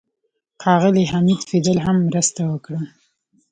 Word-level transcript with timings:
ښاغلي 0.61 1.03
حمید 1.11 1.41
فیدل 1.49 1.77
هم 1.85 1.97
مرسته 2.07 2.41
وکړه. 2.51 2.79